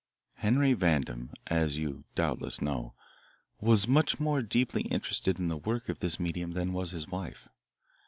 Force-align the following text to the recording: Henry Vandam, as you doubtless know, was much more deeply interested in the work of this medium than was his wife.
Henry 0.37 0.73
Vandam, 0.73 1.29
as 1.45 1.77
you 1.77 2.05
doubtless 2.15 2.59
know, 2.59 2.95
was 3.59 3.87
much 3.87 4.19
more 4.19 4.41
deeply 4.41 4.81
interested 4.87 5.37
in 5.37 5.47
the 5.47 5.57
work 5.57 5.89
of 5.89 5.99
this 5.99 6.19
medium 6.19 6.53
than 6.53 6.73
was 6.73 6.89
his 6.89 7.07
wife. 7.07 7.49